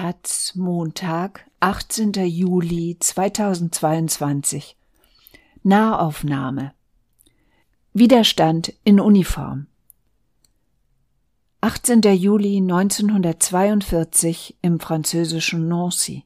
[0.00, 2.12] Taz Montag, 18.
[2.24, 4.76] Juli 2022
[5.64, 6.72] Nahaufnahme
[7.94, 9.66] Widerstand in Uniform
[11.62, 12.02] 18.
[12.14, 16.22] Juli 1942 im französischen Nancy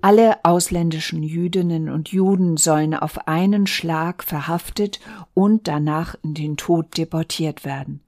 [0.00, 5.00] alle ausländischen Jüdinnen und Juden sollen auf einen Schlag verhaftet
[5.34, 8.00] und danach in den Tod deportiert werden.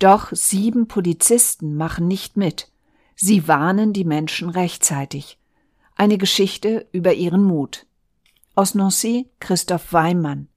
[0.00, 2.71] Doch sieben Polizisten machen nicht mit.
[3.24, 5.38] Sie warnen die Menschen rechtzeitig.
[5.94, 7.86] Eine Geschichte über ihren Mut.
[8.56, 10.48] Aus Nancy Christoph Weimann.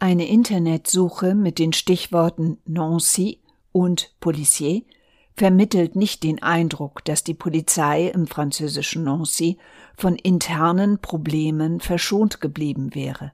[0.00, 3.38] Eine Internetsuche mit den Stichworten Nancy
[3.70, 4.82] und Policier
[5.36, 9.58] vermittelt nicht den Eindruck, dass die Polizei im französischen Nancy
[9.96, 13.30] von internen Problemen verschont geblieben wäre.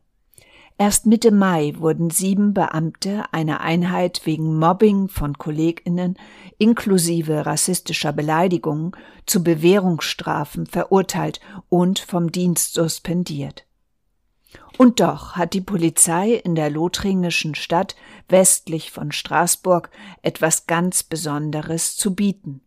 [0.80, 6.16] Erst Mitte Mai wurden sieben Beamte einer Einheit wegen Mobbing von Kolleginnen
[6.56, 8.92] inklusive rassistischer Beleidigungen
[9.26, 13.66] zu Bewährungsstrafen verurteilt und vom Dienst suspendiert.
[14.78, 17.96] Und doch hat die Polizei in der lothringischen Stadt
[18.28, 19.90] westlich von Straßburg
[20.22, 22.60] etwas ganz Besonderes zu bieten.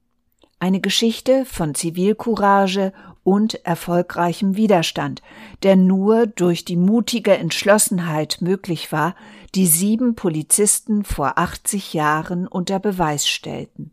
[0.61, 5.23] Eine Geschichte von Zivilcourage und erfolgreichem Widerstand,
[5.63, 9.15] der nur durch die mutige Entschlossenheit möglich war,
[9.55, 13.89] die sieben Polizisten vor 80 Jahren unter Beweis stellten.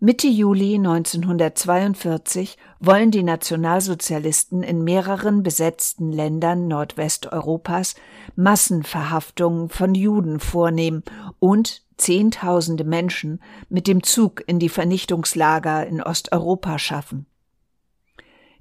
[0.00, 7.94] Mitte Juli 1942 wollen die Nationalsozialisten in mehreren besetzten Ländern Nordwesteuropas
[8.36, 11.02] Massenverhaftungen von Juden vornehmen
[11.40, 17.26] und Zehntausende Menschen mit dem Zug in die Vernichtungslager in Osteuropa schaffen.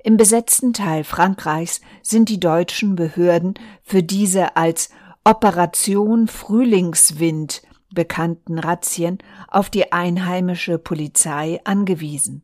[0.03, 4.89] Im besetzten Teil Frankreichs sind die deutschen Behörden für diese als
[5.23, 7.61] Operation Frühlingswind
[7.93, 12.43] bekannten Razzien auf die einheimische Polizei angewiesen.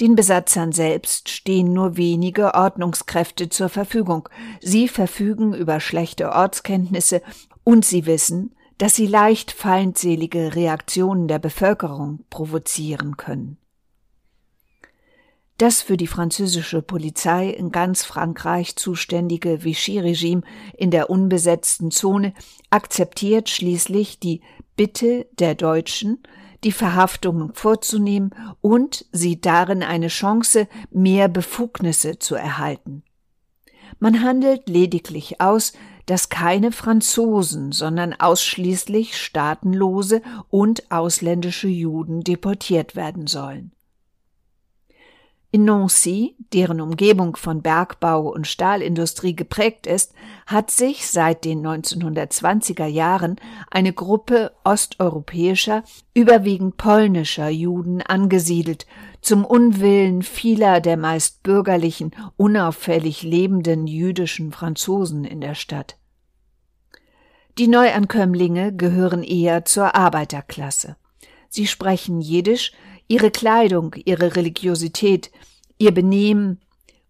[0.00, 4.28] Den Besatzern selbst stehen nur wenige Ordnungskräfte zur Verfügung.
[4.60, 7.22] Sie verfügen über schlechte Ortskenntnisse
[7.62, 13.58] und sie wissen, dass sie leicht feindselige Reaktionen der Bevölkerung provozieren können.
[15.58, 20.42] Das für die französische Polizei in ganz Frankreich zuständige Vichy-Regime
[20.76, 22.34] in der unbesetzten Zone
[22.70, 24.40] akzeptiert schließlich die
[24.74, 26.24] Bitte der Deutschen,
[26.64, 33.04] die Verhaftungen vorzunehmen und sieht darin eine Chance, mehr Befugnisse zu erhalten.
[34.00, 35.72] Man handelt lediglich aus,
[36.06, 43.72] dass keine Franzosen, sondern ausschließlich staatenlose und ausländische Juden deportiert werden sollen.
[45.54, 50.12] In Nancy, deren Umgebung von Bergbau und Stahlindustrie geprägt ist,
[50.46, 53.36] hat sich seit den 1920er Jahren
[53.70, 58.88] eine Gruppe osteuropäischer, überwiegend polnischer Juden angesiedelt,
[59.20, 65.96] zum Unwillen vieler der meist bürgerlichen, unauffällig lebenden jüdischen Franzosen in der Stadt.
[67.58, 70.96] Die Neuankömmlinge gehören eher zur Arbeiterklasse.
[71.48, 72.72] Sie sprechen Jiddisch,
[73.08, 75.30] ihre Kleidung, ihre Religiosität,
[75.78, 76.60] ihr Benehmen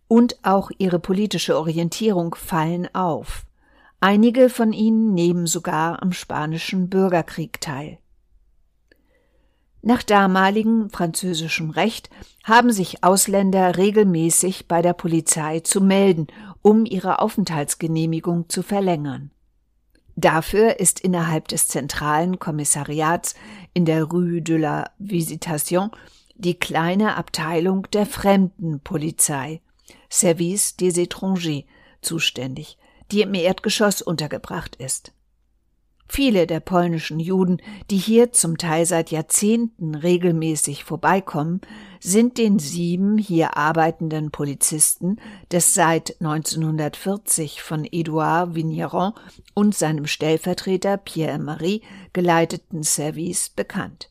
[0.08, 3.44] und auch ihre politische Orientierung fallen auf.
[4.00, 7.98] Einige von ihnen nehmen sogar am spanischen Bürgerkrieg teil.
[9.86, 12.08] Nach damaligem französischem Recht
[12.42, 16.26] haben sich Ausländer regelmäßig bei der Polizei zu melden,
[16.62, 19.30] um ihre Aufenthaltsgenehmigung zu verlängern.
[20.16, 23.34] Dafür ist innerhalb des zentralen Kommissariats
[23.72, 25.90] in der Rue de la Visitation
[26.36, 29.60] die kleine Abteilung der Fremdenpolizei,
[30.10, 31.64] Service des étrangers,
[32.00, 32.76] zuständig,
[33.10, 35.13] die im Erdgeschoss untergebracht ist.
[36.06, 37.60] Viele der polnischen Juden,
[37.90, 41.62] die hier zum Teil seit Jahrzehnten regelmäßig vorbeikommen,
[41.98, 45.16] sind den sieben hier arbeitenden Polizisten
[45.50, 49.14] des seit 1940 von Edouard Vigneron
[49.54, 51.82] und seinem Stellvertreter Pierre-Marie
[52.12, 54.10] geleiteten Service bekannt.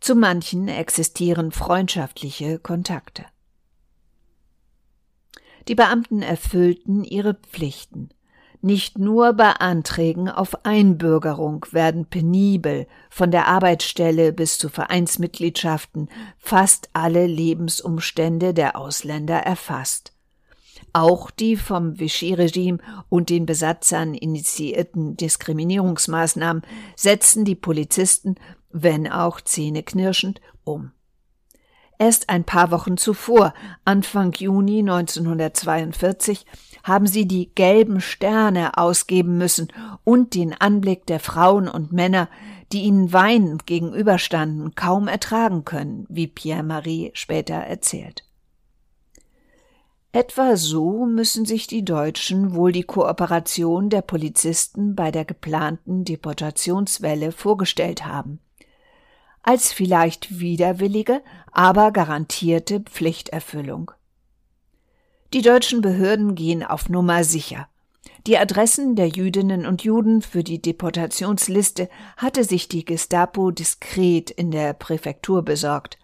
[0.00, 3.24] Zu manchen existieren freundschaftliche Kontakte.
[5.68, 8.10] Die Beamten erfüllten ihre Pflichten.
[8.62, 16.08] Nicht nur bei Anträgen auf Einbürgerung werden penibel von der Arbeitsstelle bis zu Vereinsmitgliedschaften
[16.38, 20.12] fast alle Lebensumstände der Ausländer erfasst.
[20.92, 22.78] Auch die vom Vichy-Regime
[23.10, 26.62] und den Besatzern initiierten Diskriminierungsmaßnahmen
[26.96, 28.36] setzen die Polizisten
[28.82, 30.92] wenn auch zähneknirschend, um.
[31.98, 33.54] Erst ein paar Wochen zuvor,
[33.86, 36.44] Anfang Juni 1942,
[36.86, 39.72] haben sie die gelben Sterne ausgeben müssen
[40.04, 42.28] und den Anblick der Frauen und Männer,
[42.72, 48.22] die ihnen weinend gegenüberstanden, kaum ertragen können, wie Pierre-Marie später erzählt.
[50.12, 57.32] Etwa so müssen sich die Deutschen wohl die Kooperation der Polizisten bei der geplanten Deportationswelle
[57.32, 58.38] vorgestellt haben.
[59.42, 63.90] Als vielleicht widerwillige, aber garantierte Pflichterfüllung.
[65.32, 67.68] Die deutschen Behörden gehen auf Nummer sicher.
[68.26, 74.50] Die Adressen der Jüdinnen und Juden für die Deportationsliste hatte sich die Gestapo diskret in
[74.50, 75.98] der Präfektur besorgt.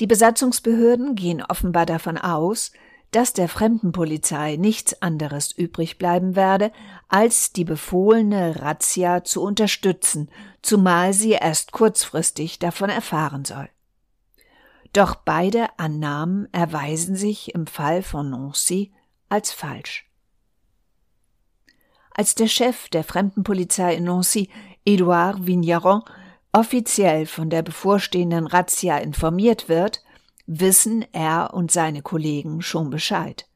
[0.00, 2.72] Die Besatzungsbehörden gehen offenbar davon aus,
[3.12, 6.72] dass der Fremdenpolizei nichts anderes übrig bleiben werde,
[7.08, 10.28] als die befohlene Razzia zu unterstützen,
[10.62, 13.68] zumal sie erst kurzfristig davon erfahren soll.
[14.94, 18.92] Doch beide Annahmen erweisen sich im Fall von Nancy
[19.28, 20.08] als falsch.
[22.12, 24.50] Als der Chef der Fremdenpolizei in Nancy,
[24.86, 26.02] Edouard Vigneron,
[26.52, 30.04] offiziell von der bevorstehenden Razzia informiert wird,
[30.46, 33.48] wissen er und seine Kollegen schon Bescheid.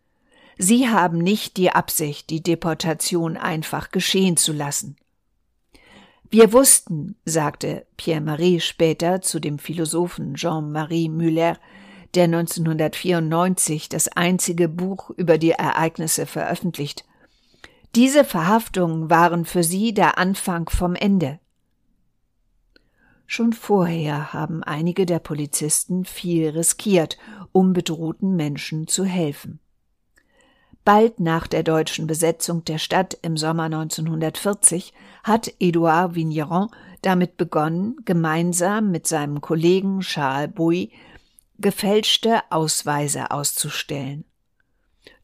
[0.57, 4.97] Sie haben nicht die Absicht, die Deportation einfach geschehen zu lassen.
[6.31, 11.57] Wir wussten, sagte Pierre-Marie später zu dem Philosophen Jean-Marie Müller,
[12.15, 17.07] der 1994 das einzige Buch über die Ereignisse veröffentlicht.
[17.95, 21.41] Diese Verhaftungen waren für sie der Anfang vom Ende.
[23.27, 27.17] Schon vorher haben einige der Polizisten viel riskiert,
[27.53, 29.61] um bedrohten Menschen zu helfen.
[30.85, 34.93] Bald nach der deutschen Besetzung der Stadt im Sommer 1940
[35.23, 36.71] hat Edouard Vigneron
[37.03, 40.91] damit begonnen, gemeinsam mit seinem Kollegen Charles Bouy
[41.59, 44.25] gefälschte Ausweise auszustellen.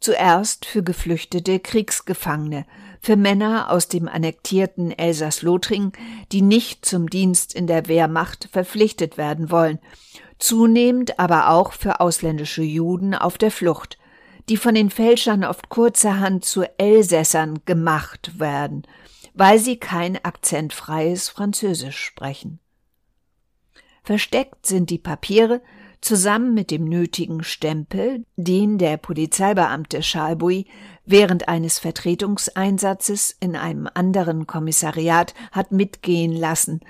[0.00, 2.66] Zuerst für geflüchtete Kriegsgefangene,
[3.00, 5.92] für Männer aus dem annektierten Elsass-Lothringen,
[6.32, 9.78] die nicht zum Dienst in der Wehrmacht verpflichtet werden wollen,
[10.38, 13.98] zunehmend aber auch für ausländische Juden auf der Flucht,
[14.49, 18.82] die von den Fälschern oft kurzerhand zu Elsässern gemacht werden,
[19.35, 22.61] weil sie kein akzentfreies Französisch sprechen.
[24.02, 25.62] Versteckt sind die Papiere,
[26.05, 30.67] zusammen mit dem nötigen Stempel, den der Polizeibeamte Schalbui
[31.06, 36.81] während eines Vertretungseinsatzes in einem anderen Kommissariat hat mitgehen lassen,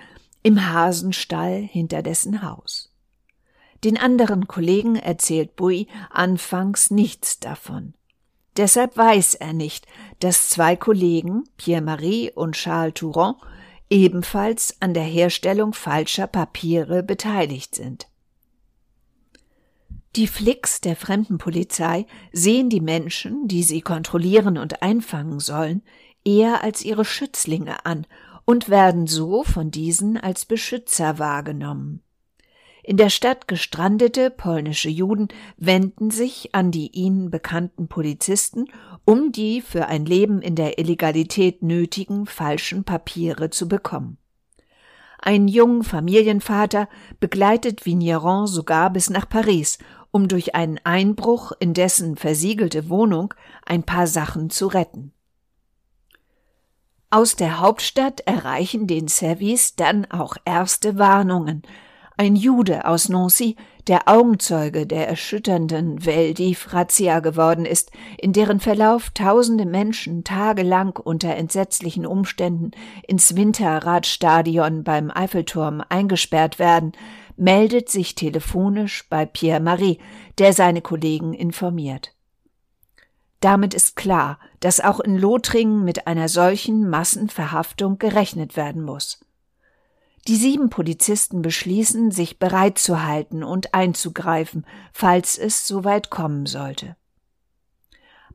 [0.43, 2.94] im Hasenstall hinter dessen Haus.
[3.85, 7.93] Den anderen Kollegen erzählt Bui anfangs nichts davon.
[8.57, 9.87] Deshalb weiß er nicht,
[10.21, 13.35] dass zwei Kollegen, Pierre-Marie und Charles Touron,
[13.91, 18.09] ebenfalls an der Herstellung falscher Papiere beteiligt sind.
[20.17, 25.83] Die Flicks der Fremdenpolizei sehen die Menschen, die sie kontrollieren und einfangen sollen,
[26.25, 28.07] eher als ihre Schützlinge an
[28.45, 32.04] und werden so von diesen als Beschützer wahrgenommen.
[32.85, 38.67] In der Stadt gestrandete polnische Juden wenden sich an die ihnen bekannten Polizisten,
[39.05, 44.19] um die für ein Leben in der Illegalität nötigen falschen Papiere zu bekommen.
[45.19, 46.89] Ein jungen Familienvater
[47.19, 49.79] begleitet Vigneron sogar bis nach Paris
[50.15, 53.35] um durch einen Einbruch in dessen versiegelte Wohnung
[53.67, 55.13] ein paar Sachen zu retten.
[57.11, 61.63] Aus der Hauptstadt erreichen den Servis dann auch erste Warnungen.
[62.17, 63.57] Ein Jude aus Nancy,
[63.89, 72.07] der Augenzeuge der erschütternden Veldiv-Razzia geworden ist, in deren Verlauf tausende Menschen tagelang unter entsetzlichen
[72.07, 72.71] Umständen
[73.09, 76.93] ins Winterradstadion beim Eiffelturm eingesperrt werden,
[77.37, 79.99] meldet sich telefonisch bei Pierre Marie,
[80.39, 82.15] der seine Kollegen informiert.
[83.41, 89.19] Damit ist klar, dass auch in Lothringen mit einer solchen Massenverhaftung gerechnet werden muss.
[90.27, 96.97] Die sieben Polizisten beschließen, sich bereit zu halten und einzugreifen, falls es soweit kommen sollte.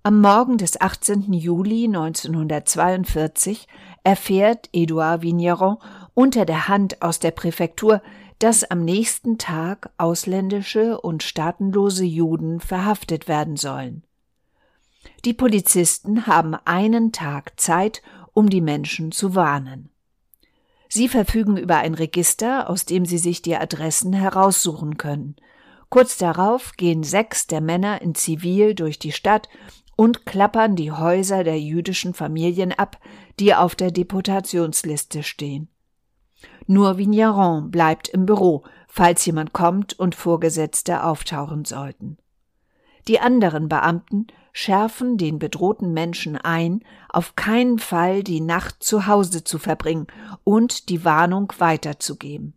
[0.04, 1.34] Am Morgen des 18.
[1.34, 3.68] Juli 1942
[4.04, 5.78] erfährt Edouard Vigneron
[6.14, 8.02] unter der Hand aus der Präfektur,
[8.38, 14.04] dass am nächsten Tag ausländische und staatenlose Juden verhaftet werden sollen.
[15.26, 18.02] Die Polizisten haben einen Tag Zeit,
[18.34, 19.90] um die Menschen zu warnen.
[20.90, 25.36] Sie verfügen über ein Register, aus dem sie sich die Adressen heraussuchen können.
[25.90, 29.50] Kurz darauf gehen sechs der Männer in Zivil durch die Stadt
[29.96, 33.00] und klappern die Häuser der jüdischen Familien ab,
[33.40, 35.70] die auf der Deportationsliste stehen.
[36.66, 42.18] Nur Vigneron bleibt im Büro, falls jemand kommt und Vorgesetzte auftauchen sollten.
[43.08, 44.28] Die anderen Beamten
[44.60, 50.08] schärfen den bedrohten Menschen ein, auf keinen Fall die Nacht zu Hause zu verbringen
[50.44, 52.54] und die Warnung weiterzugeben.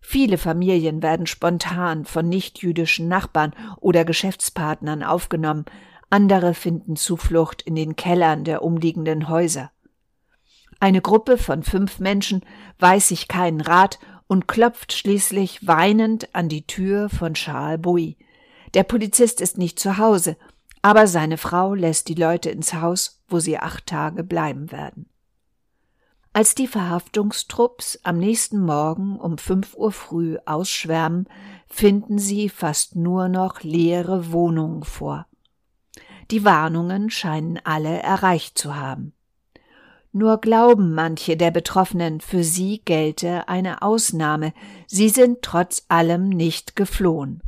[0.00, 5.66] Viele Familien werden spontan von nichtjüdischen Nachbarn oder Geschäftspartnern aufgenommen,
[6.08, 9.70] andere finden Zuflucht in den Kellern der umliegenden Häuser.
[10.80, 12.40] Eine Gruppe von fünf Menschen
[12.78, 13.98] weiß sich keinen Rat
[14.28, 18.16] und klopft schließlich weinend an die Tür von Charles Bouy.
[18.74, 20.36] Der Polizist ist nicht zu Hause,
[20.80, 25.06] aber seine Frau lässt die Leute ins Haus, wo sie acht Tage bleiben werden.
[26.34, 31.28] Als die Verhaftungstrupps am nächsten Morgen um fünf Uhr früh ausschwärmen,
[31.68, 35.26] finden sie fast nur noch leere Wohnungen vor.
[36.30, 39.12] Die Warnungen scheinen alle erreicht zu haben.
[40.10, 44.54] Nur glauben manche der Betroffenen, für sie gelte eine Ausnahme,
[44.86, 47.42] sie sind trotz allem nicht geflohen.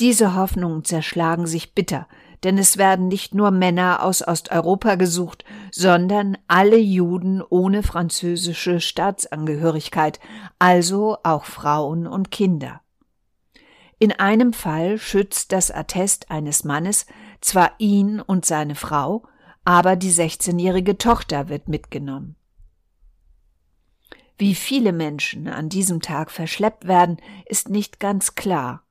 [0.00, 2.08] Diese Hoffnungen zerschlagen sich bitter,
[2.42, 10.20] denn es werden nicht nur Männer aus Osteuropa gesucht, sondern alle Juden ohne französische Staatsangehörigkeit,
[10.58, 12.80] also auch Frauen und Kinder.
[13.98, 17.06] In einem Fall schützt das Attest eines Mannes
[17.40, 19.22] zwar ihn und seine Frau,
[19.64, 22.36] aber die 16-jährige Tochter wird mitgenommen.
[24.36, 28.82] Wie viele Menschen an diesem Tag verschleppt werden, ist nicht ganz klar.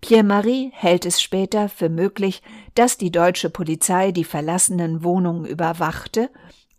[0.00, 2.42] Pierre-Marie hält es später für möglich,
[2.74, 6.30] dass die deutsche Polizei die verlassenen Wohnungen überwachte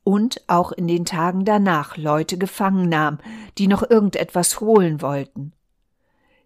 [0.04, 3.20] und auch in den Tagen danach Leute gefangen nahm,
[3.58, 5.54] die noch irgendetwas holen wollten.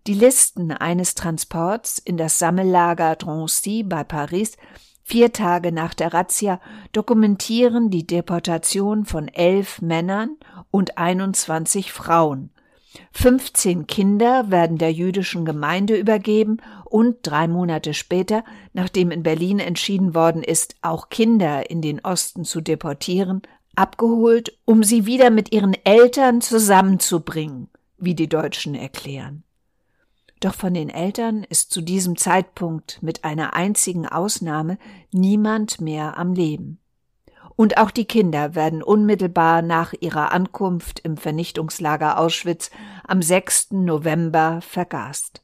[0.05, 4.57] Die Listen eines Transports in das Sammellager Drancy bei Paris
[5.03, 6.59] vier Tage nach der Razzia
[6.91, 10.37] dokumentieren die Deportation von elf Männern
[10.71, 12.49] und 21 Frauen,
[13.13, 20.13] 15 Kinder werden der jüdischen Gemeinde übergeben und drei Monate später, nachdem in Berlin entschieden
[20.13, 23.41] worden ist, auch Kinder in den Osten zu deportieren,
[23.75, 29.43] abgeholt, um sie wieder mit ihren Eltern zusammenzubringen, wie die Deutschen erklären.
[30.39, 34.77] Doch von den Eltern ist zu diesem Zeitpunkt mit einer einzigen Ausnahme
[35.11, 36.79] niemand mehr am Leben
[37.55, 42.71] und auch die Kinder werden unmittelbar nach ihrer Ankunft im Vernichtungslager Auschwitz
[43.07, 43.71] am 6.
[43.71, 45.43] November vergast.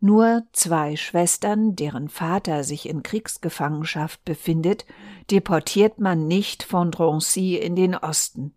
[0.00, 4.84] Nur zwei Schwestern, deren Vater sich in Kriegsgefangenschaft befindet,
[5.30, 8.54] deportiert man nicht von Drancy in den Osten.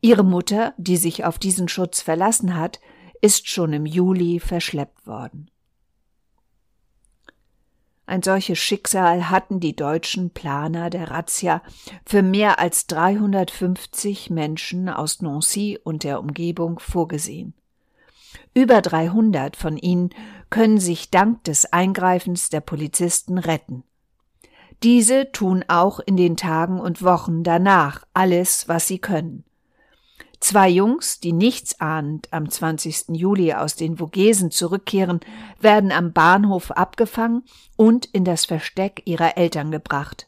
[0.00, 2.80] Ihre Mutter, die sich auf diesen Schutz verlassen hat,
[3.20, 5.51] ist schon im Juli verschleppt worden.
[8.12, 11.62] Ein solches Schicksal hatten die deutschen Planer der Razzia
[12.04, 17.54] für mehr als 350 Menschen aus Nancy und der Umgebung vorgesehen.
[18.52, 20.10] Über 300 von ihnen
[20.50, 23.82] können sich dank des Eingreifens der Polizisten retten.
[24.82, 29.42] Diese tun auch in den Tagen und Wochen danach alles, was sie können.
[30.42, 33.10] Zwei Jungs, die nichtsahnend am 20.
[33.10, 35.20] Juli aus den Vogesen zurückkehren,
[35.60, 37.44] werden am Bahnhof abgefangen
[37.76, 40.26] und in das Versteck ihrer Eltern gebracht.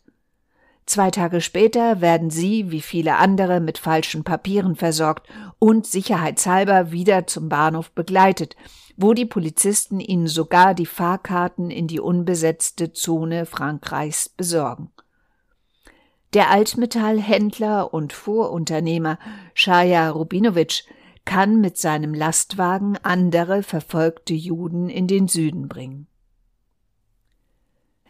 [0.86, 5.28] Zwei Tage später werden sie, wie viele andere, mit falschen Papieren versorgt
[5.58, 8.54] und sicherheitshalber wieder zum Bahnhof begleitet,
[8.96, 14.93] wo die Polizisten ihnen sogar die Fahrkarten in die unbesetzte Zone Frankreichs besorgen.
[16.34, 19.20] Der Altmetallhändler und Fuhrunternehmer
[19.54, 20.82] Schaja Rubinowitsch
[21.24, 26.08] kann mit seinem Lastwagen andere verfolgte Juden in den Süden bringen.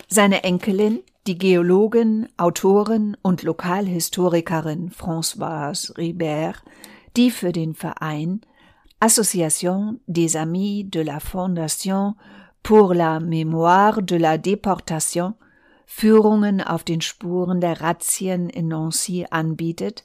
[0.08, 6.62] Seine Enkelin, die Geologin, Autorin und Lokalhistorikerin Françoise Ribert,
[7.16, 8.40] die für den Verein
[9.00, 12.14] Association des Amis de la Fondation
[12.62, 15.34] pour la Mémoire de la Déportation
[15.96, 20.04] Führungen auf den Spuren der Razzien in Nancy anbietet,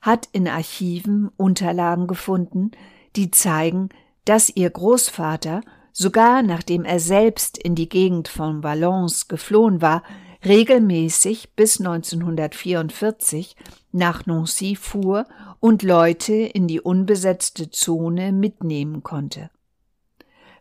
[0.00, 2.72] hat in Archiven Unterlagen gefunden,
[3.14, 3.88] die zeigen,
[4.24, 5.60] dass ihr Großvater,
[5.92, 10.02] sogar nachdem er selbst in die Gegend von Valence geflohen war,
[10.44, 13.54] regelmäßig bis 1944
[13.92, 15.24] nach Nancy fuhr
[15.60, 19.50] und Leute in die unbesetzte Zone mitnehmen konnte.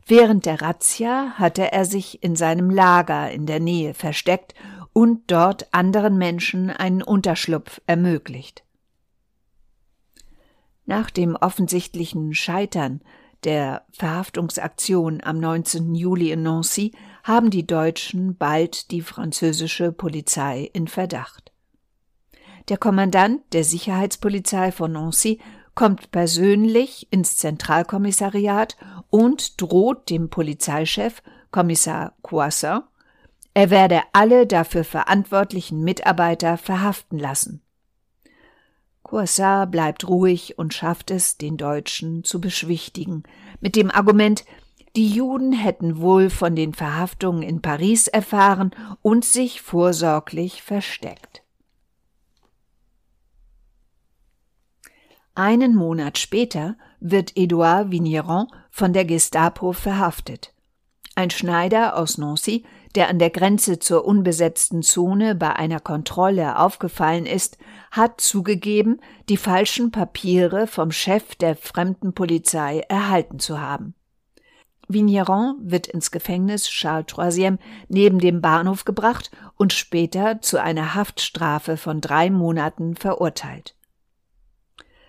[0.07, 4.53] Während der Razzia hatte er sich in seinem Lager in der Nähe versteckt
[4.93, 8.63] und dort anderen Menschen einen Unterschlupf ermöglicht.
[10.85, 13.01] Nach dem offensichtlichen Scheitern
[13.43, 15.93] der Verhaftungsaktion am 19.
[15.93, 16.93] Juli in Nancy
[17.25, 21.51] haben die Deutschen bald die französische Polizei in Verdacht.
[22.69, 25.39] Der Kommandant der Sicherheitspolizei von Nancy
[25.77, 28.75] kommt persönlich ins Zentralkommissariat
[29.12, 32.79] und droht dem Polizeichef, Kommissar Coissin,
[33.53, 37.62] Er werde alle dafür verantwortlichen Mitarbeiter verhaften lassen.
[39.03, 43.22] Corsar bleibt ruhig und schafft es, den Deutschen zu beschwichtigen,
[43.62, 44.46] mit dem Argument,
[44.96, 48.72] die Juden hätten wohl von den Verhaftungen in Paris erfahren
[49.03, 51.43] und sich vorsorglich versteckt.
[55.38, 60.51] Einen Monat später wird Edouard Vigneron von der Gestapo verhaftet.
[61.13, 62.65] Ein Schneider aus Nancy,
[62.96, 67.60] der an der Grenze zur unbesetzten Zone bei einer Kontrolle aufgefallen ist,
[67.91, 73.94] hat zugegeben, die falschen Papiere vom Chef der Fremdenpolizei erhalten zu haben.
[74.88, 81.77] Vigneron wird ins Gefängnis Charles III neben dem Bahnhof gebracht und später zu einer Haftstrafe
[81.77, 83.76] von drei Monaten verurteilt.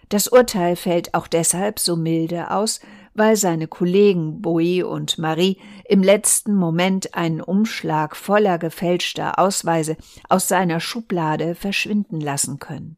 [0.09, 2.81] Das Urteil fällt auch deshalb so milde aus,
[3.15, 9.97] weil seine Kollegen Bowie und Marie im letzten Moment einen Umschlag voller gefälschter Ausweise
[10.29, 12.97] aus seiner Schublade verschwinden lassen können.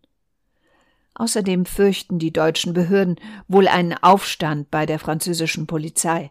[1.14, 3.16] Außerdem fürchten die deutschen Behörden
[3.48, 6.30] wohl einen Aufstand bei der französischen Polizei.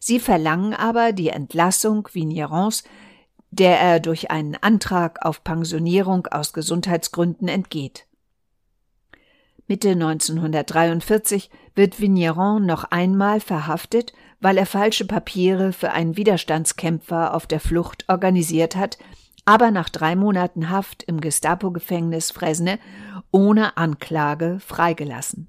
[0.00, 2.84] Sie verlangen aber die Entlassung Vignerons,
[3.50, 8.07] der er durch einen Antrag auf Pensionierung aus Gesundheitsgründen entgeht.
[9.68, 17.46] Mitte 1943 wird Vigneron noch einmal verhaftet, weil er falsche Papiere für einen Widerstandskämpfer auf
[17.46, 18.96] der Flucht organisiert hat,
[19.44, 22.78] aber nach drei Monaten Haft im Gestapo-Gefängnis Fresne
[23.30, 25.48] ohne Anklage freigelassen.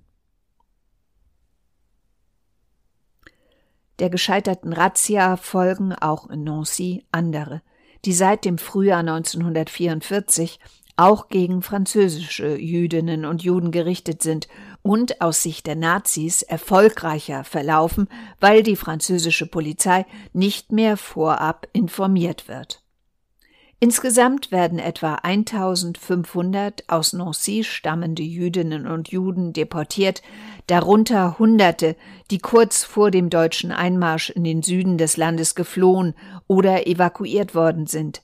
[3.99, 7.61] Der gescheiterten Razzia folgen auch in Nancy andere,
[8.03, 10.59] die seit dem Frühjahr 1944
[10.99, 14.49] auch gegen französische Jüdinnen und Juden gerichtet sind
[14.81, 18.09] und aus Sicht der Nazis erfolgreicher verlaufen,
[18.41, 22.83] weil die französische Polizei nicht mehr vorab informiert wird.
[23.79, 30.21] Insgesamt werden etwa 1500 aus Nancy stammende Jüdinnen und Juden deportiert,
[30.67, 31.95] darunter Hunderte,
[32.29, 36.13] die kurz vor dem deutschen Einmarsch in den Süden des Landes geflohen
[36.47, 38.21] oder evakuiert worden sind.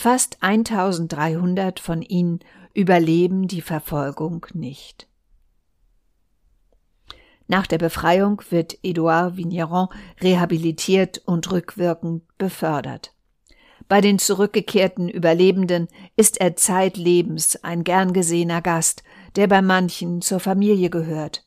[0.00, 2.38] Fast 1300 von ihnen
[2.72, 5.08] überleben die Verfolgung nicht.
[7.48, 9.88] Nach der Befreiung wird Edouard Vigneron
[10.20, 13.12] rehabilitiert und rückwirkend befördert.
[13.88, 19.02] Bei den zurückgekehrten Überlebenden ist er zeitlebens ein gern gesehener Gast,
[19.34, 21.44] der bei manchen zur Familie gehört.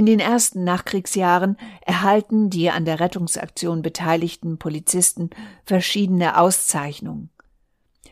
[0.00, 5.28] In den ersten Nachkriegsjahren erhalten die an der Rettungsaktion beteiligten Polizisten
[5.66, 7.28] verschiedene Auszeichnungen.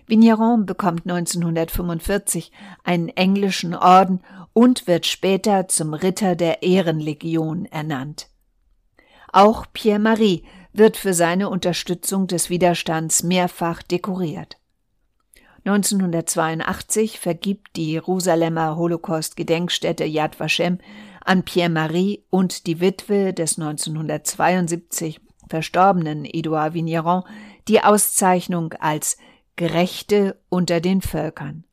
[0.06, 2.52] Vigneron bekommt 1945
[2.84, 4.20] einen englischen Orden
[4.52, 8.28] und wird später zum Ritter der Ehrenlegion ernannt.
[9.32, 14.58] Auch Pierre Marie wird für seine Unterstützung des Widerstands mehrfach dekoriert.
[15.64, 20.78] 1982 vergibt die Jerusalemer Holocaust-Gedenkstätte Yad Vashem
[21.28, 27.22] an Pierre-Marie und die Witwe des 1972 verstorbenen Edouard Vigneron
[27.68, 29.18] die Auszeichnung als
[29.56, 31.64] Gerechte unter den Völkern.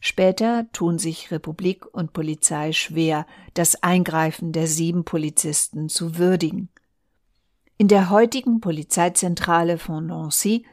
[0.00, 6.68] Später tun sich Republik und Polizei schwer, das Eingreifen der sieben Polizisten zu würdigen.
[7.76, 10.64] In der heutigen Polizeizentrale von Nancy,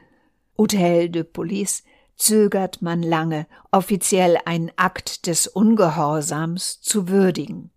[0.56, 1.82] Hotel de Police,
[2.16, 7.70] zögert man lange, offiziell einen Akt des Ungehorsams zu würdigen.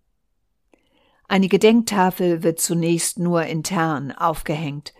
[1.28, 4.92] Eine Gedenktafel wird zunächst nur intern aufgehängt.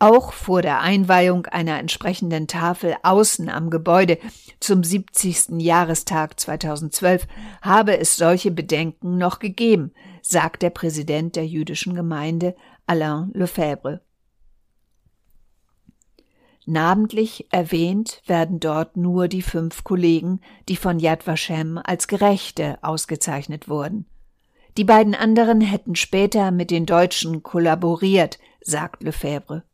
[0.00, 4.18] Auch vor der Einweihung einer entsprechenden Tafel außen am Gebäude
[4.60, 5.60] zum 70.
[5.60, 7.26] Jahrestag 2012
[7.62, 12.54] habe es solche Bedenken noch gegeben, sagt der Präsident der jüdischen Gemeinde
[12.86, 14.02] Alain Lefebvre.
[16.70, 23.70] Namentlich erwähnt werden dort nur die fünf Kollegen, die von Yad Vashem als Gerechte ausgezeichnet
[23.70, 24.04] wurden.
[24.76, 29.64] Die beiden anderen hätten später mit den Deutschen kollaboriert, sagt Lefebvre.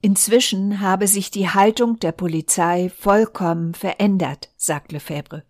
[0.00, 5.42] Inzwischen habe sich die Haltung der Polizei vollkommen verändert, sagt Lefebvre.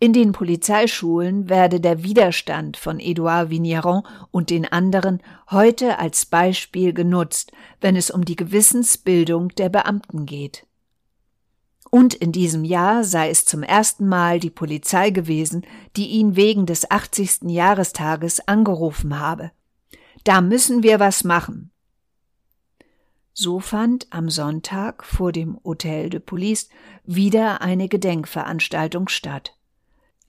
[0.00, 6.92] In den Polizeischulen werde der Widerstand von Edouard Vigneron und den anderen heute als Beispiel
[6.92, 10.66] genutzt, wenn es um die Gewissensbildung der Beamten geht.
[11.90, 15.64] Und in diesem Jahr sei es zum ersten Mal die Polizei gewesen,
[15.96, 17.42] die ihn wegen des 80.
[17.42, 19.52] Jahrestages angerufen habe.
[20.24, 21.70] Da müssen wir was machen.
[23.32, 26.68] So fand am Sonntag vor dem Hotel de Police
[27.04, 29.56] wieder eine Gedenkveranstaltung statt.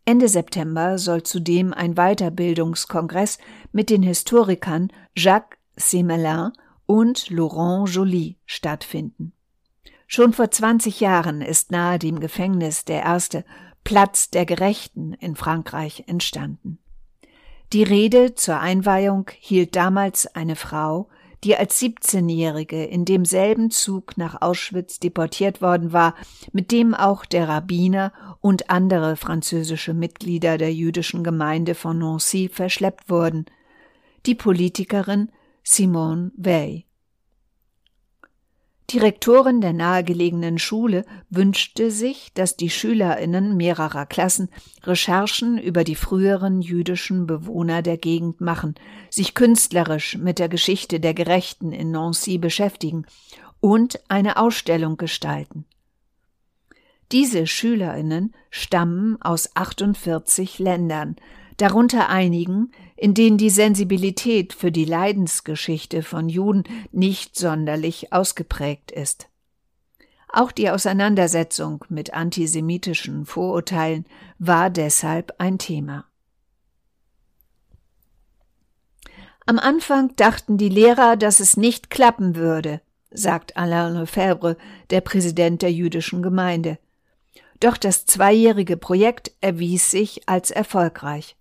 [0.06, 3.40] Ende September soll zudem ein Weiterbildungskongress
[3.72, 6.52] mit den Historikern Jacques Semelin
[6.86, 9.34] und Laurent Joly stattfinden.
[10.06, 13.44] Schon vor 20 Jahren ist nahe dem Gefängnis der erste
[13.84, 16.78] Platz der Gerechten in Frankreich entstanden.
[17.74, 21.10] Die Rede zur Einweihung hielt damals eine Frau,
[21.46, 26.16] die als 17-Jährige in demselben Zug nach Auschwitz deportiert worden war,
[26.52, 33.12] mit dem auch der Rabbiner und andere französische Mitglieder der jüdischen Gemeinde von Nancy verschleppt
[33.12, 33.46] wurden,
[34.26, 35.30] die Politikerin
[35.62, 36.85] Simone Weil.
[38.92, 44.50] Die Rektorin der nahegelegenen Schule wünschte sich, dass die Schülerinnen mehrerer Klassen
[44.84, 48.76] Recherchen über die früheren jüdischen Bewohner der Gegend machen,
[49.10, 53.08] sich künstlerisch mit der Geschichte der Gerechten in Nancy beschäftigen
[53.60, 55.66] und eine Ausstellung gestalten.
[57.12, 61.16] Diese Schülerinnen stammen aus 48 Ländern,
[61.58, 69.28] darunter einigen, in denen die Sensibilität für die Leidensgeschichte von Juden nicht sonderlich ausgeprägt ist.
[70.32, 74.06] Auch die Auseinandersetzung mit antisemitischen Vorurteilen
[74.38, 76.06] war deshalb ein Thema.
[79.46, 82.82] Am Anfang dachten die Lehrer, dass es nicht klappen würde,
[83.12, 84.58] sagt Alain Lefebvre,
[84.90, 86.80] der Präsident der jüdischen Gemeinde.
[87.60, 91.36] Doch das zweijährige Projekt erwies sich als erfolgreich.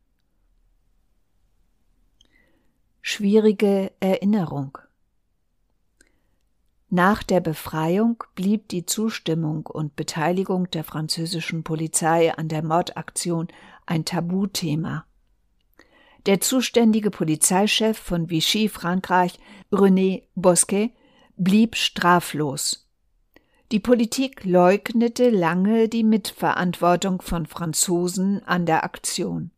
[3.03, 4.79] Schwierige Erinnerung
[6.93, 13.47] nach der Befreiung blieb die Zustimmung und Beteiligung der französischen Polizei an der Mordaktion
[13.87, 15.07] ein Tabuthema.
[16.27, 19.39] Der zuständige Polizeichef von Vichy Frankreich,
[19.73, 20.91] René Bosquet,
[21.37, 22.89] blieb straflos.
[23.73, 29.53] Die Politik leugnete lange die Mitverantwortung von Franzosen an der Aktion.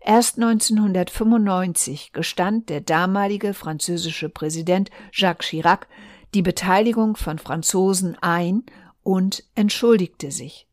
[0.00, 5.86] Erst 1995 gestand der damalige französische Präsident Jacques Chirac
[6.34, 8.64] die Beteiligung von Franzosen ein
[9.02, 10.66] und entschuldigte sich.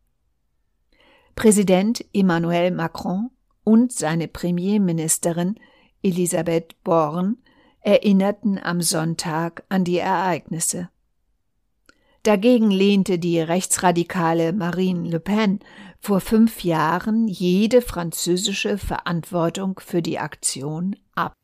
[1.35, 3.29] Präsident Emmanuel Macron
[3.63, 5.55] und seine Premierministerin
[6.01, 7.37] Elisabeth Born
[7.81, 10.89] erinnerten am Sonntag an die Ereignisse.
[12.23, 15.59] Dagegen lehnte die rechtsradikale Marine Le Pen
[15.99, 21.35] vor fünf Jahren jede französische Verantwortung für die Aktion ab.